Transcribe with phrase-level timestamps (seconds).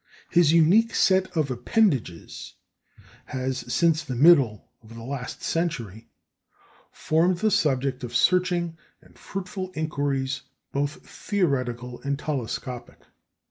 [0.31, 2.55] His unique set of appendages
[3.25, 6.07] has, since the middle of the last century,
[6.91, 10.41] formed the subject of searching and fruitful inquiries,
[10.71, 12.97] both theoretical and telescopic.